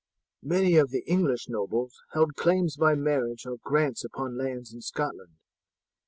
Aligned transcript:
"Many 0.41 0.77
of 0.77 0.89
the 0.89 1.03
English 1.05 1.47
nobles 1.47 1.99
held 2.13 2.33
claims 2.33 2.75
by 2.75 2.95
marriage 2.95 3.45
or 3.45 3.57
grants 3.57 4.03
upon 4.03 4.35
lands 4.35 4.73
in 4.73 4.81
Scotland. 4.81 5.35